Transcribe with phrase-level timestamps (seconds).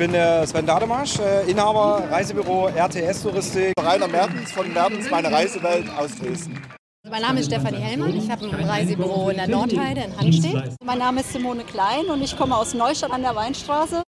[0.00, 3.74] bin äh, Sven Dademasch, äh, Inhaber Reisebüro RTS Touristik.
[3.78, 6.58] Rainer Mertens von Mertens, meine Reisewelt aus Dresden.
[7.10, 10.74] Mein Name ist Stefanie Hellmann, ich habe ein Reisebüro in der Nordheide in Hannstedt.
[10.82, 14.02] Mein Name ist Simone Klein und ich komme aus Neustadt an der Weinstraße.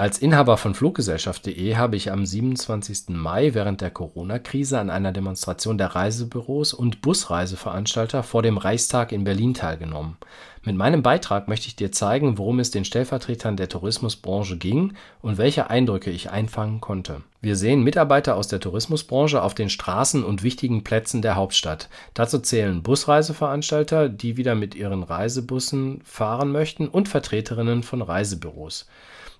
[0.00, 3.10] Als Inhaber von Fluggesellschaft.de habe ich am 27.
[3.10, 9.24] Mai während der Corona-Krise an einer Demonstration der Reisebüros und Busreiseveranstalter vor dem Reichstag in
[9.24, 10.16] Berlin teilgenommen.
[10.64, 15.36] Mit meinem Beitrag möchte ich dir zeigen, worum es den Stellvertretern der Tourismusbranche ging und
[15.36, 17.20] welche Eindrücke ich einfangen konnte.
[17.42, 21.90] Wir sehen Mitarbeiter aus der Tourismusbranche auf den Straßen und wichtigen Plätzen der Hauptstadt.
[22.14, 28.86] Dazu zählen Busreiseveranstalter, die wieder mit ihren Reisebussen fahren möchten, und Vertreterinnen von Reisebüros.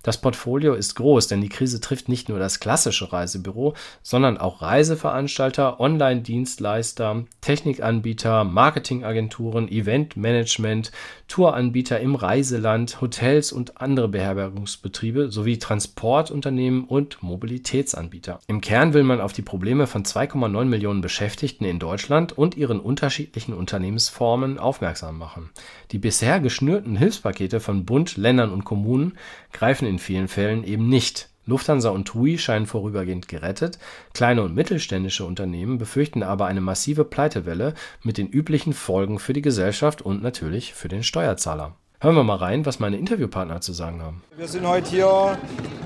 [0.02, 4.62] Das Portfolio ist groß, denn die Krise trifft nicht nur das klassische Reisebüro, sondern auch
[4.62, 10.90] Reiseveranstalter, Online-Dienstleister, Technikanbieter, Marketingagenturen, Eventmanagement,
[11.28, 18.40] Touranbieter im Reiseland, Hotels und andere Beherbergungsbetriebe sowie Transportunternehmen und Mobilitätsanbieter.
[18.46, 22.80] Im Kern will man auf die Probleme von 2,9 Millionen Beschäftigten in Deutschland und ihren
[22.80, 25.50] unterschiedlichen Unternehmensformen aufmerksam machen.
[25.92, 29.18] Die bisher geschnürten Hilfspakete von Bund, Ländern und Kommunen
[29.52, 31.28] greifen in vielen Fällen eben nicht.
[31.46, 33.78] Lufthansa und TUI scheinen vorübergehend gerettet,
[34.14, 39.42] kleine und mittelständische Unternehmen befürchten aber eine massive Pleitewelle mit den üblichen Folgen für die
[39.42, 41.74] Gesellschaft und natürlich für den Steuerzahler.
[42.02, 44.22] Hören wir mal rein, was meine Interviewpartner zu sagen haben.
[44.36, 45.38] Wir sind heute hier,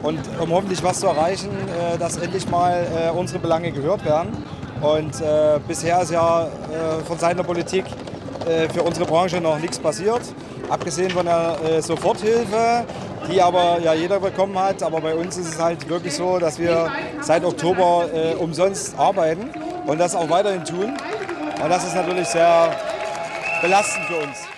[0.04, 4.28] und um hoffentlich was zu erreichen, äh, dass endlich mal äh, unsere Belange gehört werden.
[4.80, 7.84] Und äh, bisher ist ja äh, von Seiten der Politik
[8.46, 10.20] äh, für unsere Branche noch nichts passiert.
[10.68, 12.84] Abgesehen von der äh, Soforthilfe,
[13.30, 14.82] die aber ja jeder bekommen hat.
[14.82, 19.50] Aber bei uns ist es halt wirklich so, dass wir seit Oktober äh, umsonst arbeiten
[19.86, 20.96] und das auch weiterhin tun.
[21.62, 22.74] Und das ist natürlich sehr
[23.62, 24.48] belastend für uns.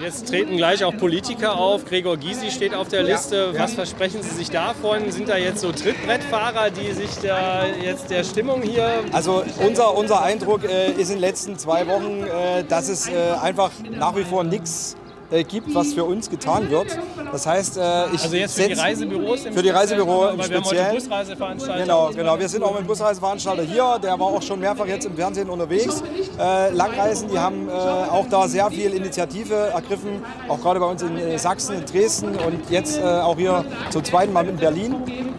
[0.00, 1.84] Jetzt treten gleich auch Politiker auf.
[1.84, 3.52] Gregor Gysi steht auf der Liste.
[3.58, 5.10] Was versprechen Sie sich davon?
[5.10, 9.02] Sind da jetzt so Trittbrettfahrer, die sich da jetzt der Stimmung hier.
[9.12, 13.14] Also unser, unser Eindruck äh, ist in den letzten zwei Wochen, äh, dass es äh,
[13.42, 14.96] einfach nach wie vor nichts
[15.30, 16.98] äh, gibt, was für uns getan wird.
[17.32, 20.94] Das heißt, äh, ich Also jetzt für die Reisebüros im für die Reisebüros im Speziellen.
[20.94, 21.82] Busreiseveranstalter.
[21.82, 22.38] Genau, genau.
[22.38, 23.98] Wir sind auch mit dem Busreiseveranstalter hier.
[24.02, 26.02] Der war auch schon mehrfach jetzt im Fernsehen unterwegs.
[26.38, 31.02] Äh, Langreisen, die haben äh, auch da sehr viel Initiative ergriffen, auch gerade bei uns
[31.02, 34.96] in äh, Sachsen, in Dresden und jetzt äh, auch hier zum zweiten Mal in Berlin.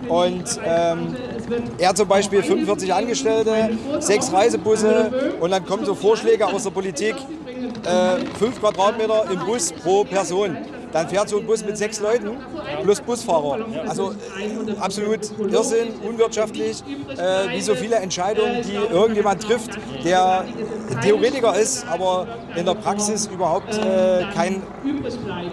[0.08, 1.16] Und ähm,
[1.78, 7.16] er zum Beispiel 45 Angestellte, sechs Reisebusse und dann kommen so Vorschläge aus der Politik,
[7.86, 10.58] äh, fünf Quadratmeter im Bus pro Person.
[10.92, 12.32] Dann fährt so ein Bus mit sechs Leuten
[12.84, 13.60] plus Busfahrer.
[13.88, 15.20] Also äh, absolut
[15.52, 20.46] Irrsinn, unwirtschaftlich, äh, wie so viele Entscheidungen, die irgendjemand trifft, der
[21.04, 24.64] Theoretiker ist, aber in der Praxis überhaupt äh, keinen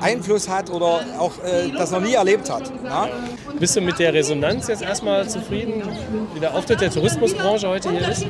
[0.00, 2.72] Einfluss hat oder auch äh, das noch nie erlebt hat.
[2.84, 3.08] Ja?
[3.58, 5.82] Bist du mit der Resonanz jetzt erstmal zufrieden,
[6.34, 8.26] wie der Auftritt der Tourismusbranche heute hier ist?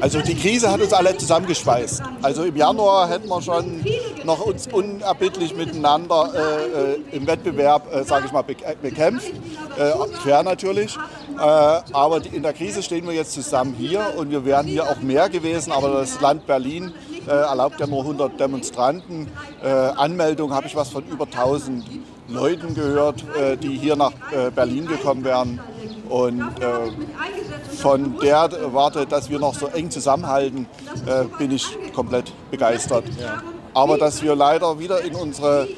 [0.00, 2.02] Also die Krise hat uns alle zusammengeschweißt.
[2.22, 3.84] Also im Januar hätten wir schon
[4.24, 9.32] noch uns unerbittlich miteinander äh, äh, im Wettbewerb, äh, sage ich mal, äh, bekämpft.
[9.78, 9.92] Äh,
[10.22, 10.96] fair natürlich.
[10.96, 15.00] Äh, aber in der Krise stehen wir jetzt zusammen hier und wir wären hier auch
[15.00, 15.72] mehr gewesen.
[15.72, 16.94] Aber das Land Berlin
[17.26, 19.28] äh, erlaubt ja nur 100 Demonstranten.
[19.62, 21.84] Anmeldung habe ich was von über 1000
[22.30, 25.60] Leuten gehört, äh, die hier nach äh, Berlin gekommen wären.
[26.08, 26.90] Und äh,
[27.76, 30.66] von der Warte, dass wir noch so eng zusammenhalten,
[31.38, 33.04] bin ich komplett begeistert.
[33.74, 35.68] Aber dass wir leider wieder in unsere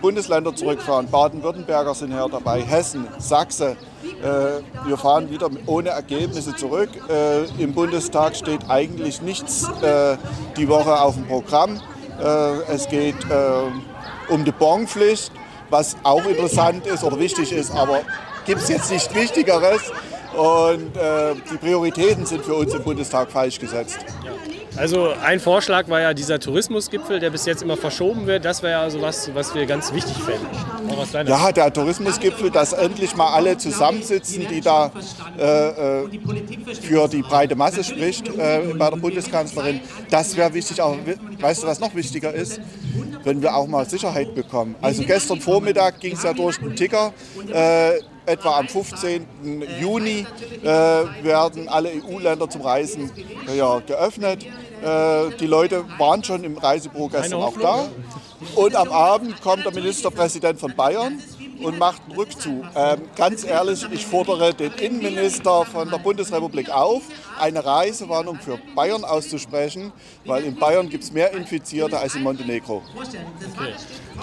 [0.00, 3.76] Bundesländer zurückfahren, Baden-Württemberger sind hier dabei, Hessen, Sachsen,
[4.86, 6.88] wir fahren wieder ohne Ergebnisse zurück.
[7.58, 9.68] Im Bundestag steht eigentlich nichts
[10.56, 11.78] die Woche auf dem Programm.
[12.68, 13.16] Es geht
[14.30, 15.30] um die Bonpflicht,
[15.70, 18.00] was auch interessant ist oder wichtig ist, aber
[18.44, 19.80] gibt es jetzt nichts Wichtigeres.
[20.36, 23.96] Und äh, die Prioritäten sind für uns im Bundestag falsch gesetzt.
[24.76, 28.44] Also ein Vorschlag war ja dieser Tourismusgipfel, der bis jetzt immer verschoben wird.
[28.44, 30.46] Das wäre ja so was, was wir ganz wichtig fänden.
[31.26, 34.92] Ja, der Tourismusgipfel, dass endlich mal alle zusammensitzen, die da
[35.38, 36.08] äh, äh,
[36.82, 39.80] für die breite Masse spricht äh, bei der Bundeskanzlerin.
[40.10, 40.82] Das wäre wichtig.
[40.82, 42.60] Aber we- weißt du, was noch wichtiger ist?
[43.26, 44.76] Wenn wir auch mal Sicherheit bekommen.
[44.80, 47.12] Also gestern Vormittag ging es ja durch den Ticker.
[47.52, 49.26] Äh, etwa am 15.
[49.80, 50.24] Juni
[50.62, 53.10] äh, werden alle EU-Länder zum Reisen
[53.48, 54.44] äh, ja, geöffnet.
[54.44, 57.88] Äh, die Leute waren schon im Reisebüro gestern auch da.
[58.54, 61.20] Und am Abend kommt der Ministerpräsident von Bayern
[61.62, 62.64] und macht einen Rückzug.
[62.74, 67.02] Ähm, ganz ehrlich, ich fordere den Innenminister von der Bundesrepublik auf,
[67.38, 69.92] eine Reisewarnung für Bayern auszusprechen,
[70.24, 72.82] weil in Bayern gibt es mehr Infizierte als in Montenegro.
[72.96, 73.74] Okay.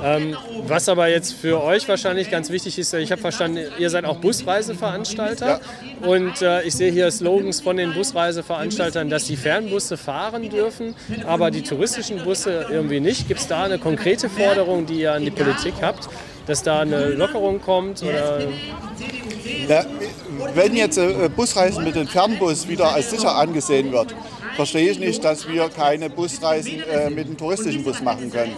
[0.03, 0.35] Ähm,
[0.68, 4.18] was aber jetzt für euch wahrscheinlich ganz wichtig ist, ich habe verstanden, ihr seid auch
[4.18, 5.62] Busreiseveranstalter
[6.01, 6.07] ja.
[6.07, 10.95] und äh, ich sehe hier Slogans von den Busreiseveranstaltern, dass die Fernbusse fahren dürfen,
[11.27, 13.27] aber die touristischen Busse irgendwie nicht.
[13.27, 16.09] Gibt es da eine konkrete Forderung, die ihr an die Politik habt,
[16.45, 18.04] dass da eine Lockerung kommt?
[18.04, 18.42] Oder?
[19.68, 19.86] Ja,
[20.54, 24.13] wenn jetzt äh, Busreisen mit dem Fernbus wieder als sicher angesehen wird,
[24.56, 28.54] verstehe ich nicht, dass wir keine Busreisen äh, mit dem touristischen Bus machen können.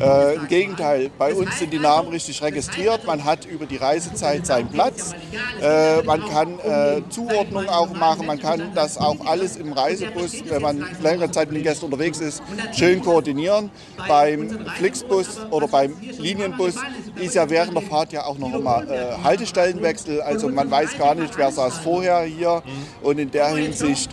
[0.00, 3.04] Äh, Im Gegenteil, bei uns sind die Namen richtig registriert.
[3.06, 5.14] Man hat über die Reisezeit seinen Platz.
[5.60, 8.26] Äh, man kann äh, Zuordnung auch machen.
[8.26, 12.20] Man kann das auch alles im Reisebus, wenn man längere Zeit mit den Gästen unterwegs
[12.20, 12.42] ist,
[12.72, 13.70] schön koordinieren.
[14.08, 16.74] Beim Flixbus oder beim Linienbus
[17.16, 20.20] ist ja während der Fahrt ja auch noch immer äh, Haltestellenwechsel.
[20.20, 22.62] Also man weiß gar nicht, wer saß vorher hier.
[23.02, 24.10] Und in der Hinsicht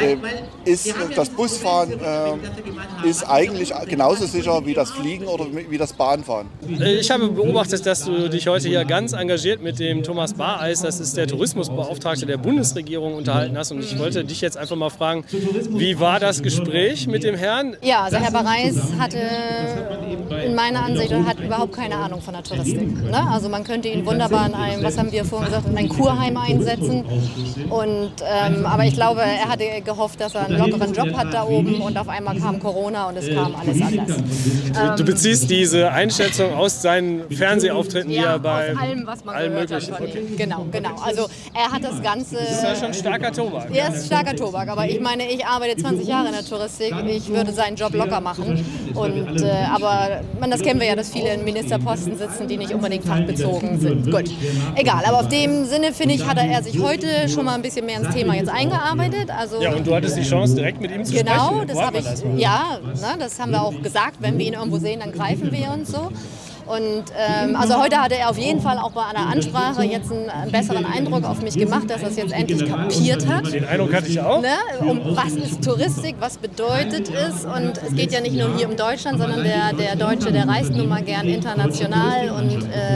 [0.00, 0.16] äh,
[0.64, 6.48] ist das Busfahren äh, ist eigentlich genauso sicher wie das Fliegen oder wie das Bahnfahren.
[6.80, 10.82] Äh, ich habe beobachtet, dass du dich heute hier ganz engagiert mit dem Thomas Bareis,
[10.82, 13.72] das ist der Tourismusbeauftragte der Bundesregierung, unterhalten hast.
[13.72, 15.24] Und ich wollte dich jetzt einfach mal fragen,
[15.70, 17.76] wie war das Gespräch mit dem Herrn?
[17.82, 19.18] Ja, also Herr Bareis hatte
[20.44, 23.02] in meiner Ansicht hat überhaupt keine Ahnung von der Touristik.
[23.02, 23.30] Ne?
[23.30, 26.36] Also man könnte ihn wunderbar in einem, was haben wir vorhin gesagt, in ein Kurheim
[26.36, 27.04] einsetzen.
[27.70, 31.44] Und, ähm, aber ich glaube, er hatte gehofft, dass er einen lockeren Job hat da
[31.44, 34.96] oben und auf einmal kam Corona und es kam alles anders.
[34.96, 39.34] Du beziehst diese Einschätzung aus seinen Fernsehauftritten, ja, die er bei aus allem, was man
[39.34, 39.94] allem gehört möglichen.
[39.94, 40.00] hat.
[40.00, 40.22] Okay.
[40.36, 40.90] Genau, genau.
[41.04, 42.36] Also er hat das Ganze.
[42.36, 43.68] Das ist ja schon starker Tobak.
[43.74, 46.94] Er ist starker Tobak, aber ich meine, ich arbeite 20 Jahre in der Touristik.
[47.08, 48.64] Ich würde seinen Job locker machen.
[48.94, 52.72] Und, äh, aber man, das kennen wir ja, dass viele in Ministerposten sitzen, die nicht
[52.72, 54.10] unbedingt fachbezogen sind.
[54.10, 54.30] Gut,
[54.76, 55.04] egal.
[55.06, 58.00] Aber auf dem Sinne, finde ich, hat er sich heute schon mal ein bisschen mehr
[58.00, 59.30] ins Thema jetzt eingearbeitet.
[59.30, 61.66] Also, Ja, und du hattest die Chance, direkt mit ihm zu Genau, sprechen.
[61.68, 64.16] das Wo hat habe ich, das ja, ne, das haben wir auch gesagt.
[64.20, 66.10] Wenn wir ihn irgendwo sehen, dann greifen wir uns so.
[66.66, 70.52] Und ähm, also heute hatte er auf jeden Fall auch bei einer Ansprache jetzt einen,
[70.52, 73.50] besseren Eindruck auf mich gemacht, dass er es jetzt endlich kapiert hat.
[73.50, 74.42] Den Eindruck hatte ich auch.
[74.42, 74.50] Ne,
[74.80, 78.76] um was ist Touristik, was bedeutet es und es geht ja nicht nur hier um
[78.76, 82.87] Deutschland, sondern der, der Deutsche, der reist nun mal gern international und äh,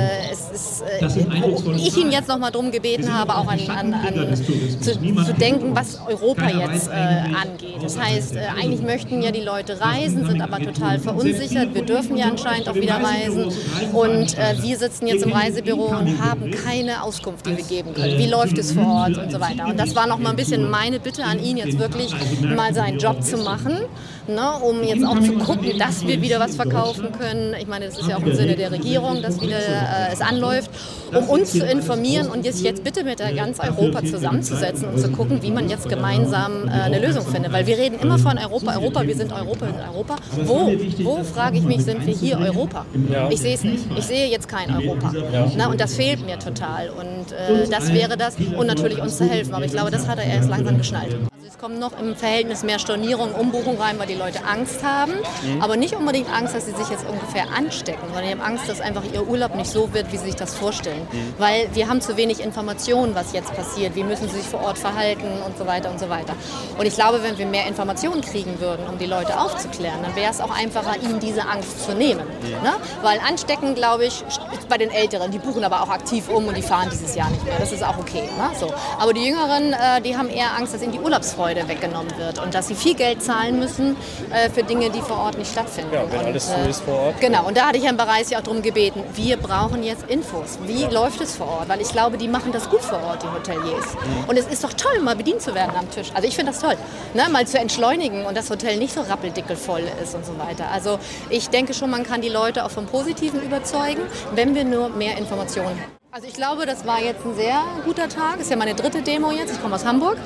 [0.53, 1.07] ist, äh,
[1.43, 5.35] wo ich ihn jetzt noch mal drum gebeten habe, auch an, an, an zu, zu
[5.35, 7.83] denken, was Europa jetzt äh, angeht.
[7.83, 11.75] Das heißt, äh, eigentlich möchten ja die Leute reisen, sind aber total verunsichert.
[11.75, 13.47] Wir dürfen ja anscheinend auch wieder reisen
[13.93, 18.19] und äh, wir sitzen jetzt im Reisebüro und haben keine Auskunft, die wir geben können.
[18.19, 19.67] Wie läuft es vor Ort und so weiter.
[19.67, 22.13] Und das war noch mal ein bisschen meine Bitte an ihn, jetzt wirklich
[22.43, 23.79] mal seinen Job zu machen,
[24.27, 27.55] ne, um jetzt auch zu gucken, dass wir wieder was verkaufen können.
[27.61, 30.42] Ich meine, das ist ja auch im Sinne der Regierung, dass wieder äh, es anläuft,
[30.43, 35.11] um uns zu informieren und jetzt, jetzt bitte mit der ganz Europa zusammenzusetzen und zu
[35.11, 37.53] gucken, wie man jetzt gemeinsam äh, eine Lösung findet.
[37.53, 40.17] Weil wir reden immer von Europa, Europa, wir sind Europa, wir sind Europa.
[40.44, 40.73] Wo,
[41.05, 42.87] wo frage ich mich, sind wir hier Europa?
[43.31, 43.85] Ich sehe es nicht.
[43.97, 45.12] Ich sehe jetzt kein Europa.
[45.56, 46.91] Na, und das fehlt mir total.
[46.91, 48.37] Und äh, das wäre das.
[48.37, 49.55] Und natürlich uns zu helfen.
[49.55, 51.31] Aber ich glaube, das hat er erst langsam geschnallt.
[51.62, 55.12] Kommen noch im Verhältnis mehr Stornierungen, Umbuchungen rein, weil die Leute Angst haben.
[55.61, 58.81] Aber nicht unbedingt Angst, dass sie sich jetzt ungefähr anstecken, sondern die haben Angst, dass
[58.81, 61.06] einfach ihr Urlaub nicht so wird, wie sie sich das vorstellen.
[61.38, 63.94] Weil wir haben zu wenig Informationen, was jetzt passiert.
[63.94, 66.35] Wie müssen sie sich vor Ort verhalten und so weiter und so weiter.
[66.79, 70.32] Und ich glaube, wenn wir mehr Informationen kriegen würden, um die Leute aufzuklären, dann wäre
[70.32, 72.26] es auch einfacher, ihnen diese Angst zu nehmen.
[72.43, 72.73] Ne?
[73.03, 74.25] Weil anstecken, glaube ich,
[74.69, 75.31] bei den Älteren.
[75.31, 77.60] Die buchen aber auch aktiv um und die fahren dieses Jahr nicht mehr.
[77.60, 78.25] Das ist auch okay.
[78.37, 78.51] Ne?
[78.58, 78.72] So.
[78.98, 82.55] Aber die Jüngeren, äh, die haben eher Angst, dass ihnen die Urlaubsfreude weggenommen wird und
[82.55, 83.97] dass sie viel Geld zahlen müssen
[84.31, 85.93] äh, für Dinge, die vor Ort nicht stattfinden.
[85.93, 87.21] Ja, wenn und, alles so ist vor Ort.
[87.21, 90.59] Genau, und da hatte ich Herrn Bereis ja auch darum gebeten, wir brauchen jetzt Infos.
[90.65, 91.69] Wie läuft es vor Ort?
[91.69, 93.97] Weil ich glaube, die machen das gut vor Ort, die Hoteliers.
[94.27, 96.11] Und es ist doch toll, mal bedient zu werden am Tisch.
[96.15, 96.77] Also ich finde das toll,
[97.15, 97.29] ne?
[97.31, 100.71] mal zu entschleunigen und das Hotel nicht so rappeldickelvoll ist und so weiter.
[100.73, 100.99] Also
[101.31, 104.03] ich denke schon, man kann die Leute auch vom Positiven überzeugen,
[104.35, 106.02] wenn wir nur mehr Informationen haben.
[106.15, 108.39] Also ich glaube, das war jetzt ein sehr guter Tag.
[108.39, 109.51] Ist ja meine dritte Demo jetzt.
[109.55, 110.19] Ich komme aus Hamburg,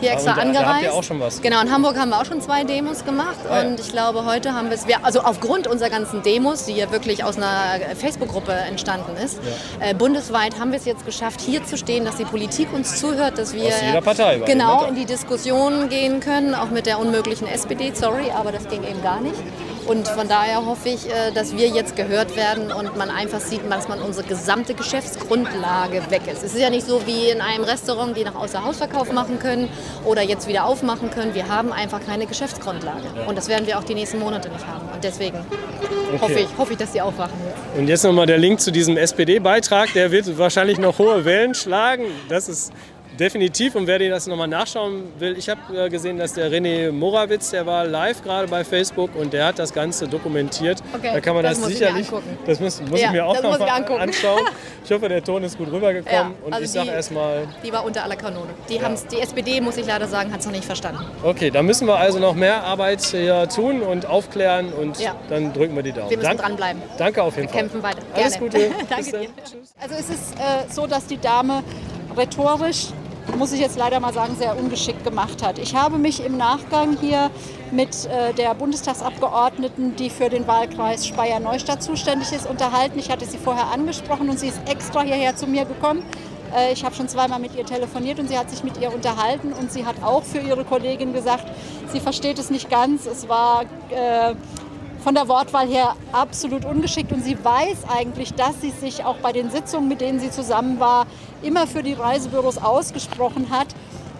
[0.00, 0.84] hier extra und da- da habt angereist.
[0.84, 1.42] ihr auch schon was.
[1.42, 3.36] Genau, in Hamburg haben wir auch schon zwei Demos gemacht.
[3.50, 3.68] Ah, ja.
[3.68, 7.24] Und ich glaube, heute haben wir es, also aufgrund unserer ganzen Demos, die ja wirklich
[7.24, 9.38] aus einer Facebook-Gruppe entstanden ist,
[9.80, 13.36] äh, bundesweit haben wir es jetzt geschafft, hier zu stehen, dass die Politik uns zuhört,
[13.36, 14.88] dass wir Aus jeder Partei genau da.
[14.88, 19.02] in die Diskussion gehen können, auch mit der unmöglichen SPD, sorry, aber das ging eben
[19.02, 19.34] gar nicht.
[19.86, 23.60] Und von daher hoffe ich, äh, dass wir jetzt gehört werden und man einfach sieht,
[23.70, 26.42] dass man unsere gesamte Geschäftsgrundlage weg ist.
[26.42, 29.68] Es ist ja nicht so wie in einem Restaurant, die nach Außerhausverkauf machen können
[30.04, 31.34] oder jetzt wieder aufmachen können.
[31.34, 33.26] Wir haben einfach keine Geschäftsgrundlage.
[33.26, 34.88] Und das werden wir auch die nächsten Monate nicht haben.
[34.92, 35.38] Und deswegen
[36.20, 37.34] hoffe, ich, hoffe ich, dass die aufwachen.
[37.76, 39.92] Und jetzt nochmal der Link zu diesem SPD-Beitrag.
[39.92, 42.04] Der wird wahrscheinlich noch hohe Wellen schlagen.
[42.28, 42.72] Das ist
[43.18, 46.90] Definitiv und wer dir das nochmal nachschauen will, ich habe äh, gesehen, dass der René
[46.90, 50.82] Morawitz, der war live gerade bei Facebook und der hat das Ganze dokumentiert.
[50.92, 52.08] Okay, da kann man das, das sicherlich,
[52.46, 54.00] das muss, muss Ja, ich mir auch noch angucken.
[54.00, 54.40] anschauen.
[54.86, 57.72] Ich hoffe, der Ton ist gut rübergekommen Ja, und also ich sage die- erstmal, Die
[57.72, 58.50] war unter aller Kanone.
[58.68, 61.00] Die, haben's, die SPD, muss ich leider sagen, hat es noch nicht verstanden.
[61.22, 65.14] okay, da müssen wir also noch mehr Arbeit hier tun und aufklären und Ja.
[65.30, 66.10] dann drücken wir die Daumen.
[66.10, 66.82] Wir müssen Dank- dranbleiben.
[66.98, 67.60] Danke auf jeden Wir Fall.
[67.60, 68.02] kämpfen weiter.
[68.14, 68.46] Alles Gerne.
[68.50, 68.70] Gute.
[68.90, 69.28] Danke dir.
[69.42, 69.74] Tschüss.
[69.80, 71.62] Also es ist äh, so, dass die Dame
[72.14, 72.88] rhetorisch,
[73.38, 75.58] muss ich jetzt leider mal sagen, sehr ungeschickt gemacht hat.
[75.58, 77.30] Ich habe mich im Nachgang hier
[77.72, 82.98] mit äh, der Bundestagsabgeordneten, die für den Wahlkreis Speyer-Neustadt zuständig ist, unterhalten.
[82.98, 86.04] Ich hatte sie vorher angesprochen und sie ist extra hierher zu mir gekommen.
[86.54, 89.52] Äh, Ich habe schon zweimal mit ihr telefoniert und sie hat sich mit ihr unterhalten
[89.52, 91.46] und sie hat auch für ihre Kollegin gesagt,
[91.92, 93.06] sie versteht es nicht ganz.
[93.06, 94.34] Es war äh,
[95.04, 99.32] von der Wortwahl her absolut ungeschickt und sie weiß eigentlich, dass sie sich auch bei
[99.32, 101.06] den Sitzungen, mit denen sie zusammen war,
[101.42, 103.66] immer für die Reisebüros ausgesprochen hat.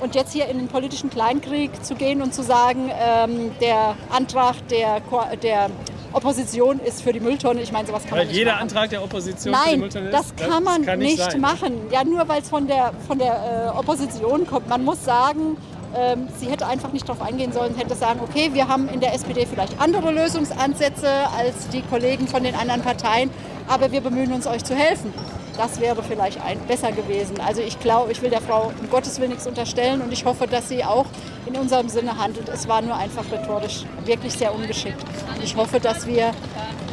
[0.00, 4.56] Und jetzt hier in den politischen Kleinkrieg zu gehen und zu sagen, ähm, der Antrag
[4.68, 5.00] der,
[5.42, 5.70] der
[6.12, 8.62] Opposition ist für die Mülltonne, ich meine, sowas kann man Weil nicht jeder machen.
[8.62, 10.12] Antrag der Opposition für die Nein, Mülltonne ist?
[10.12, 11.40] das kann man kann nicht, sein.
[11.40, 11.72] machen.
[11.90, 14.68] Ja, nur weil es von der, von der äh, Opposition kommt.
[14.68, 15.56] Man muss sagen,
[16.38, 19.46] sie hätte einfach nicht darauf eingehen sollen, hätte sagen, okay, wir haben in der SPD
[19.46, 23.30] vielleicht andere Lösungsansätze als die Kollegen von den anderen Parteien,
[23.68, 25.12] aber wir bemühen uns, euch zu helfen.
[25.56, 27.40] Das wäre vielleicht ein, besser gewesen.
[27.40, 30.48] Also ich glaube, ich will der Frau um Gottes Willen nichts unterstellen und ich hoffe,
[30.48, 31.06] dass sie auch
[31.46, 32.48] in unserem Sinne handelt.
[32.48, 35.04] Es war nur einfach rhetorisch wirklich sehr ungeschickt.
[35.42, 36.32] Ich hoffe, dass wir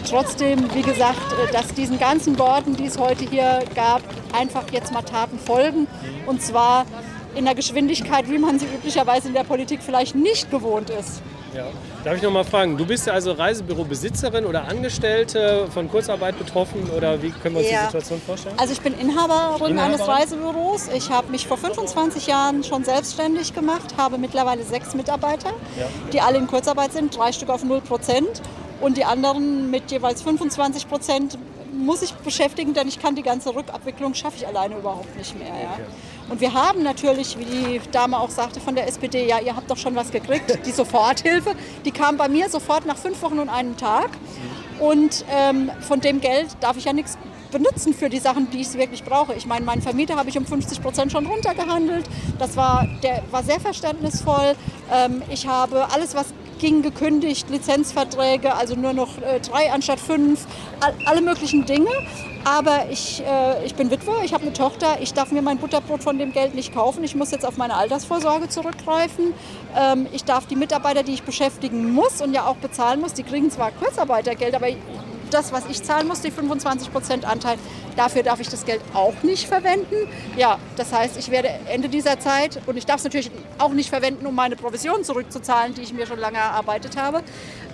[0.08, 4.02] trotzdem, wie gesagt, äh, dass diesen ganzen Worten, die es heute hier gab,
[4.34, 5.88] einfach jetzt mal Taten folgen.
[6.28, 6.86] Und zwar
[7.36, 11.22] in der Geschwindigkeit, wie man sie üblicherweise in der Politik vielleicht nicht gewohnt ist.
[11.56, 11.66] Ja.
[12.06, 16.90] Darf ich noch mal fragen, du bist ja also Reisebürobesitzerin oder Angestellte von Kurzarbeit betroffen
[16.96, 17.80] oder wie können wir uns Ja.
[17.82, 18.56] die Situation vorstellen?
[18.58, 20.22] Also ich bin Inhaberin, eines Inhaberin?
[20.22, 20.88] Reisebüros.
[20.96, 25.88] Ich habe mich vor 25 Jahren schon selbstständig gemacht, habe mittlerweile sechs Mitarbeiter, Ja.
[26.14, 28.42] die alle in Kurzarbeit sind, drei Stück auf 0 Prozent.
[28.80, 31.38] Und die anderen mit jeweils 25 Prozent
[31.74, 35.48] muss ich beschäftigen, denn ich kann die ganze Rückabwicklung, schaffe ich alleine überhaupt nicht mehr.
[35.50, 35.78] Ja.
[36.32, 39.70] Und wir haben natürlich, wie die Dame auch sagte von der SPD, ja, ihr habt
[39.70, 41.52] doch schon was gekriegt, die Soforthilfe,
[41.84, 44.12] die kam bei mir sofort nach fünf Wochen und einem Tag.
[44.80, 47.18] Und ähm, von dem Geld darf ich ja nichts
[47.52, 49.34] benutzen für die Sachen, die ich wirklich brauche.
[49.34, 52.06] Ich meine, meinen Vermieter habe ich um 50 Prozent schon runtergehandelt.
[52.40, 54.56] Das war, der war sehr verständnisvoll.
[54.90, 56.28] Ähm, ich habe alles, was
[56.62, 60.46] ging, gekündigt, Lizenzverträge, also nur noch äh, drei anstatt fünf,
[60.80, 61.90] all, alle möglichen Dinge.
[62.46, 66.02] Aber ich, äh, ich bin Witwe, ich habe eine Tochter, ich darf mir mein Butterbrot
[66.02, 67.04] von dem Geld nicht kaufen.
[67.04, 69.34] Ich muss jetzt auf meine Altersvorsorge zurückgreifen.
[69.78, 73.24] Ähm, ich darf die Mitarbeiter, die ich beschäftigen muss und ja auch bezahlen muss, die
[73.24, 74.68] kriegen zwar Kurzarbeitergeld, aber
[75.34, 77.58] das, was ich zahlen muss, die 25% Anteil,
[77.96, 79.96] dafür darf ich das Geld auch nicht verwenden.
[80.38, 83.90] Ja, das heißt, ich werde Ende dieser Zeit, und ich darf es natürlich auch nicht
[83.90, 87.22] verwenden, um meine Provision zurückzuzahlen, die ich mir schon lange erarbeitet habe.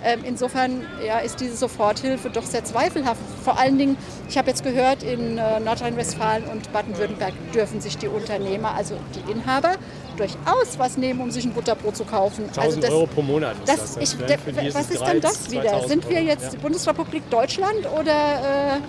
[0.04, 3.20] Ähm, insofern ja, ist diese Soforthilfe doch sehr zweifelhaft.
[3.44, 3.96] Vor allen Dingen,
[4.28, 9.32] ich habe jetzt gehört, in äh, Nordrhein-Westfalen und Baden-Württemberg dürfen sich die Unternehmer, also die
[9.32, 9.74] Inhaber,
[10.18, 12.44] durchaus was nehmen, um sich ein Butterbrot zu kaufen.
[12.48, 14.14] 1000 also das, Euro pro Monat ist das, das.
[14.14, 14.38] ich, ne?
[14.38, 15.62] Für die was ist denn das wieder?
[15.62, 16.60] 2000 Sind wir jetzt Ja.
[16.60, 18.80] Bundesrepublik Deutschland oder äh,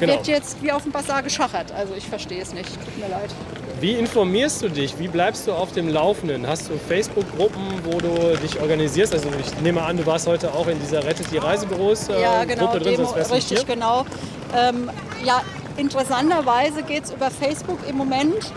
[0.00, 0.12] Genau.
[0.12, 1.72] wird jetzt wie auf dem Bazar geschachert?
[1.72, 2.68] Also ich verstehe es nicht.
[2.72, 3.30] Tut mir leid.
[3.80, 4.98] Wie informierst du dich?
[4.98, 6.46] Wie bleibst du auf dem Laufenden?
[6.46, 9.12] Hast du Facebook-Gruppen, wo du dich organisierst?
[9.12, 12.44] Also ich nehme an, du warst heute auch in dieser Rettet die Reisebüros äh, ja,
[12.44, 14.04] genau, Gruppe drin, Demo, sonst richtig genau.
[14.56, 14.90] Ähm,
[15.24, 15.42] ja,
[15.76, 18.52] interessanterweise geht es über Facebook im Moment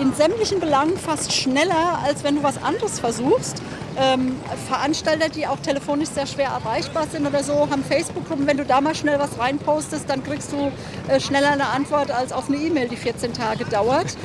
[0.00, 3.62] in sämtlichen Belangen fast schneller, als wenn du was anderes versuchst.
[3.98, 8.46] Ähm, Veranstalter, die auch telefonisch sehr schwer erreichbar sind oder so, haben Facebook-Gruppen.
[8.46, 10.72] Wenn du da mal schnell was reinpostest, dann kriegst du
[11.08, 14.16] äh, schneller eine Antwort als auf eine E-Mail, die 14 Tage dauert.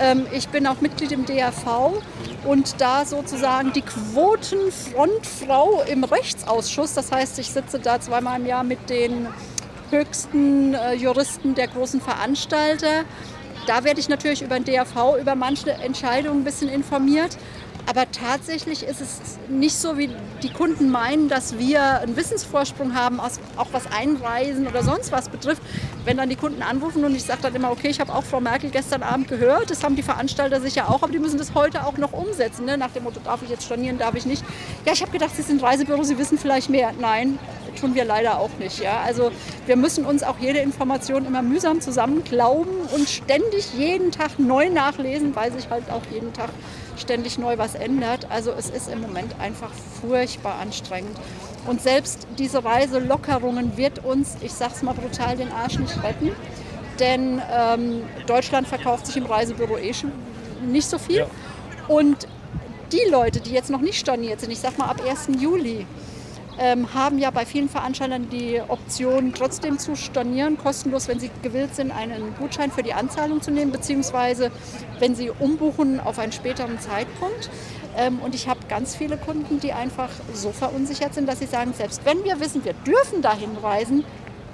[0.00, 1.94] ähm, ich bin auch Mitglied im DRV
[2.44, 6.94] und da sozusagen die Quotenfrontfrau im Rechtsausschuss.
[6.94, 9.26] Das heißt, ich sitze da zweimal im Jahr mit den
[9.90, 13.04] höchsten äh, Juristen der großen Veranstalter.
[13.66, 17.36] Da werde ich natürlich über den DRV, über manche Entscheidungen ein bisschen informiert.
[17.86, 20.08] Aber tatsächlich ist es nicht so, wie
[20.42, 25.60] die Kunden meinen, dass wir einen Wissensvorsprung haben, auch was Einreisen oder sonst was betrifft.
[26.06, 28.40] Wenn dann die Kunden anrufen und ich sage dann immer, okay, ich habe auch Frau
[28.40, 31.86] Merkel gestern Abend gehört, das haben die Veranstalter sicher auch, aber die müssen das heute
[31.86, 32.64] auch noch umsetzen.
[32.64, 32.78] Ne?
[32.78, 34.42] Nach dem Motto, darf ich jetzt stornieren, darf ich nicht.
[34.86, 36.92] Ja, ich habe gedacht, Sie sind Reisebüro, Sie wissen vielleicht mehr.
[36.98, 37.38] Nein,
[37.74, 38.80] tun wir leider auch nicht.
[38.80, 39.00] Ja?
[39.04, 39.30] Also
[39.66, 45.34] wir müssen uns auch jede Information immer mühsam zusammenklauben und ständig jeden Tag neu nachlesen,
[45.36, 46.50] weil sich halt auch jeden Tag
[46.96, 48.26] ständig neu was ändert.
[48.30, 51.16] Also es ist im Moment einfach furchtbar anstrengend.
[51.66, 56.30] Und selbst diese Reiselockerungen wird uns, ich sag's mal brutal, den Arsch nicht retten.
[57.00, 60.12] Denn ähm, Deutschland verkauft sich im Reisebüro eh schon
[60.66, 61.18] nicht so viel.
[61.18, 61.26] Ja.
[61.88, 62.28] Und
[62.92, 65.40] die Leute, die jetzt noch nicht storniert sind, ich sag mal ab 1.
[65.40, 65.86] Juli,
[66.58, 71.90] haben ja bei vielen Veranstaltern die Option, trotzdem zu stornieren, kostenlos, wenn sie gewillt sind,
[71.90, 74.50] einen Gutschein für die Anzahlung zu nehmen, beziehungsweise
[74.98, 77.50] wenn sie umbuchen auf einen späteren Zeitpunkt.
[77.96, 81.72] Ähm, und ich habe ganz viele Kunden, die einfach so verunsichert sind, dass sie sagen,
[81.76, 84.04] selbst wenn wir wissen, wir dürfen dahin reisen,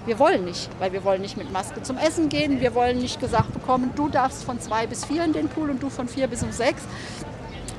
[0.07, 3.21] wir wollen nicht, weil wir wollen nicht mit Maske zum Essen gehen, wir wollen nicht
[3.21, 6.27] gesagt bekommen, du darfst von zwei bis vier in den Pool und du von vier
[6.27, 6.83] bis um sechs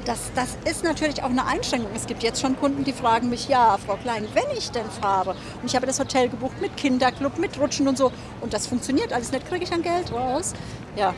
[0.05, 1.91] das, das ist natürlich auch eine Einschränkung.
[1.95, 5.31] Es gibt jetzt schon Kunden, die fragen mich, ja, Frau Klein, wenn ich denn fahre
[5.31, 9.13] und ich habe das Hotel gebucht mit Kinderclub, mit Rutschen und so und das funktioniert
[9.13, 10.53] alles nicht, kriege ich dann Geld raus?
[10.95, 11.13] Ja.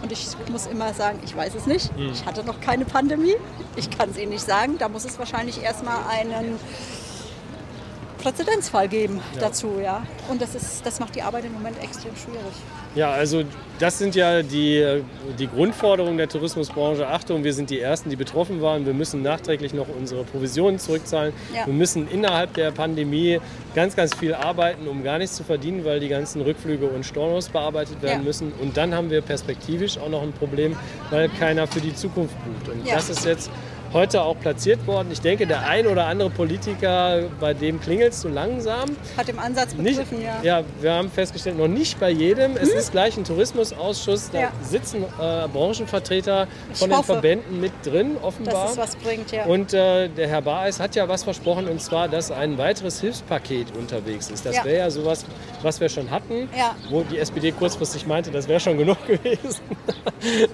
[0.00, 1.90] Und ich muss immer sagen, ich weiß es nicht.
[1.96, 2.12] Hm.
[2.12, 3.34] Ich hatte noch keine Pandemie.
[3.74, 4.76] Ich kann es Ihnen nicht sagen.
[4.78, 6.56] Da muss es wahrscheinlich erstmal einen
[8.18, 9.40] Präzedenzfall geben ja.
[9.40, 9.80] dazu.
[9.82, 10.02] Ja.
[10.28, 12.54] Und das, ist, das macht die Arbeit im Moment extrem schwierig.
[12.94, 13.44] Ja, also
[13.78, 15.02] das sind ja die,
[15.38, 17.06] die Grundforderungen der Tourismusbranche.
[17.06, 18.86] Achtung, wir sind die Ersten, die betroffen waren.
[18.86, 21.32] Wir müssen nachträglich noch unsere Provisionen zurückzahlen.
[21.54, 21.66] Ja.
[21.66, 23.40] Wir müssen innerhalb der Pandemie
[23.74, 27.48] ganz, ganz viel arbeiten, um gar nichts zu verdienen, weil die ganzen Rückflüge und Stornos
[27.48, 28.24] bearbeitet werden ja.
[28.24, 28.52] müssen.
[28.60, 30.76] Und dann haben wir perspektivisch auch noch ein Problem,
[31.10, 32.74] weil keiner für die Zukunft bucht.
[32.74, 33.50] Und das ist jetzt
[33.92, 35.08] heute auch platziert worden.
[35.10, 38.96] Ich denke, der ein oder andere Politiker, bei dem klingelt es so langsam.
[39.16, 40.58] Hat im Ansatz begriffen, nicht, ja.
[40.58, 42.54] Ja, wir haben festgestellt, noch nicht bei jedem.
[42.54, 42.60] Hm?
[42.60, 44.52] Es ist gleich ein Tourismusausschuss, da ja.
[44.62, 48.54] sitzen äh, Branchenvertreter von den Verbänden mit drin, offenbar.
[48.54, 49.44] Dass es was bringt, ja.
[49.44, 53.74] Und äh, der Herr Baeis hat ja was versprochen, und zwar, dass ein weiteres Hilfspaket
[53.76, 54.44] unterwegs ist.
[54.44, 54.64] Das ja.
[54.64, 55.24] wäre ja sowas,
[55.62, 56.74] was wir schon hatten, ja.
[56.90, 59.60] wo die SPD kurzfristig meinte, das wäre schon genug gewesen.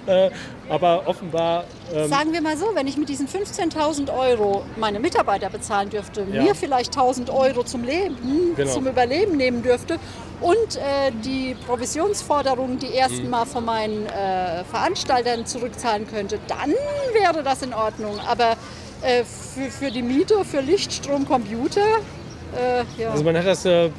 [0.07, 0.29] äh,
[0.69, 1.65] aber offenbar...
[1.93, 5.89] Ähm, Sagen wir mal so, wenn ich mit diesen diesen 15.000 Euro meine Mitarbeiter bezahlen
[5.89, 6.43] dürfte, ja.
[6.43, 8.71] mir vielleicht 1.000 Euro zum Leben, genau.
[8.71, 9.99] zum Überleben nehmen dürfte
[10.41, 13.29] und äh, die Provisionsforderungen, die ersten mhm.
[13.29, 16.73] Mal von meinen äh, Veranstaltern zurückzahlen könnte, dann
[17.13, 18.19] wäre das in Ordnung.
[18.27, 18.55] Aber
[19.01, 21.99] äh, für, für die Miete, für Licht, Strom, Computer,
[22.55, 23.11] äh, ja.
[23.11, 23.89] Also man hat das äh,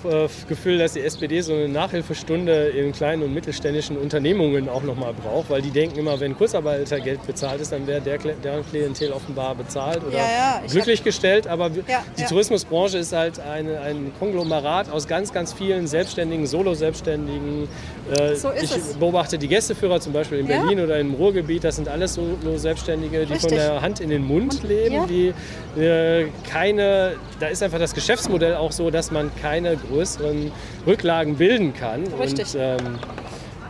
[0.49, 5.51] Gefühl, dass die SPD so eine Nachhilfestunde in kleinen und mittelständischen Unternehmungen auch nochmal braucht,
[5.51, 10.05] weil die denken immer, wenn Kurzarbeitergeld bezahlt ist, dann wäre der, deren Klientel offenbar bezahlt
[10.05, 11.05] oder ja, ja, glücklich hab...
[11.05, 11.47] gestellt.
[11.47, 17.69] Aber die Tourismusbranche ist halt eine, ein Konglomerat aus ganz, ganz vielen Selbstständigen, Solo-Selbstständigen.
[18.11, 18.95] Äh, so ich es.
[18.95, 23.33] beobachte die Gästeführer zum Beispiel in Berlin oder im Ruhrgebiet, das sind alles Solo-Selbstständige, die
[23.33, 23.41] Richtig.
[23.41, 25.35] von der Hand in den Mund leben, die
[25.81, 30.51] äh, keine, da ist einfach das Geschäftsmodell Geschäftsmodell auch so, dass man keine größeren
[30.87, 32.05] Rücklagen bilden kann.
[32.21, 32.55] Richtig.
[32.55, 32.99] Und, ähm,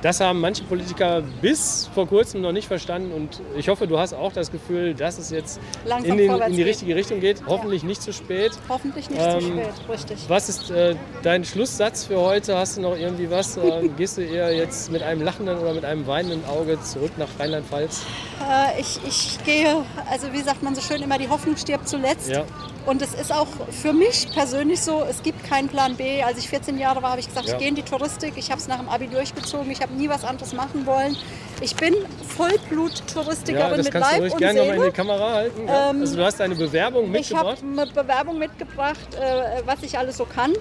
[0.06, 4.14] das haben manche Politiker bis vor kurzem noch nicht verstanden und ich hoffe, du hast
[4.14, 5.58] auch das Gefühl, dass es jetzt
[6.04, 7.42] in, den, in, die richtige Richtung geht.
[7.44, 7.88] Hoffentlich ja.
[7.88, 8.52] nicht zu spät.
[8.68, 10.18] Hoffentlich nicht ähm, zu spät, richtig.
[10.28, 12.56] Was ist äh, dein Schlusssatz für heute?
[12.56, 13.56] Hast du noch irgendwie was?
[13.56, 17.28] Äh, gehst du eher jetzt mit einem lachenden oder mit einem weinenden Auge zurück nach
[17.40, 18.06] Rheinland-Pfalz?
[18.40, 22.28] Äh, ich, ich gehe, also wie sagt man so schön immer, die Hoffnung stirbt zuletzt.
[22.28, 22.44] Ja.
[22.86, 26.22] Und es ist auch für mich persönlich so, es gibt keinen Plan B.
[26.22, 27.54] Als ich 14 Jahre war, habe ich gesagt, ja.
[27.54, 28.34] ich gehe in die Touristik.
[28.36, 29.68] Ich habe es nach dem Abi durchgezogen.
[29.72, 31.16] Ich habe nie was anderes machen wollen.
[31.60, 31.94] Ich bin
[32.36, 34.76] Vollblut-Touristikerin ja, mit Leib und gerne Seele.
[34.76, 35.60] mal in die Kamera halten.
[35.62, 37.58] Ähm, also du hast eine Bewerbung mitgebracht?
[37.58, 40.52] Ich habe eine Bewerbung mitgebracht, äh, was ich alles so kann.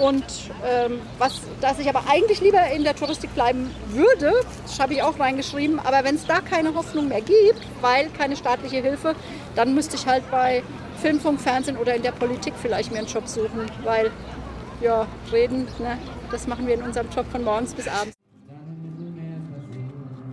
[0.00, 0.24] Und
[0.66, 5.02] ähm, was, dass ich aber eigentlich lieber in der Touristik bleiben würde, das habe ich
[5.02, 5.78] auch reingeschrieben.
[5.78, 9.14] Aber wenn es da keine Hoffnung mehr gibt, weil keine staatliche Hilfe,
[9.54, 10.62] dann müsste ich halt bei
[11.00, 14.10] Filmfunk, Fernsehen oder in der Politik vielleicht mir einen Job suchen, weil
[14.80, 15.98] ja, reden, ne,
[16.30, 18.14] das machen wir in unserem Job von morgens bis abends.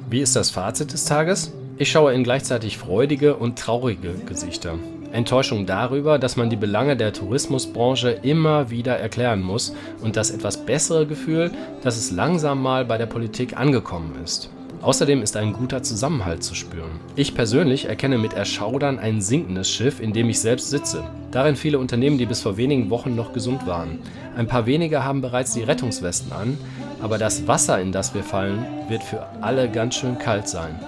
[0.10, 1.54] Wie ist das Fazit des Tages?
[1.78, 4.78] Ich schaue in gleichzeitig freudige und traurige Gesichter.
[5.12, 10.66] Enttäuschung darüber, dass man die Belange der Tourismusbranche immer wieder erklären muss und das etwas
[10.66, 11.52] bessere Gefühl,
[11.84, 14.50] dass es langsam mal bei der Politik angekommen ist.
[14.82, 16.90] Außerdem ist ein guter Zusammenhalt zu spüren.
[17.16, 21.04] Ich persönlich erkenne mit Erschaudern ein sinkendes Schiff, in dem ich selbst sitze.
[21.30, 24.00] Darin viele Unternehmen, die bis vor wenigen Wochen noch gesund waren.
[24.36, 26.58] Ein paar wenige haben bereits die Rettungswesten an,
[27.00, 30.80] aber das Wasser, in das wir fallen, wird für alle ganz schön kalt sein.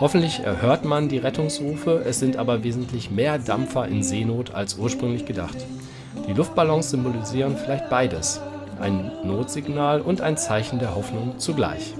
[0.00, 5.26] Hoffentlich hört man die Rettungsrufe, es sind aber wesentlich mehr Dampfer in Seenot als ursprünglich
[5.26, 5.58] gedacht.
[6.26, 8.40] Die Luftballons symbolisieren vielleicht beides,
[8.80, 11.92] ein Notsignal und ein Zeichen der Hoffnung zugleich.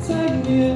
[0.00, 0.74] zeigen dir,